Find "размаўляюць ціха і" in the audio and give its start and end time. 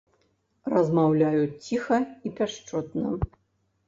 0.75-2.31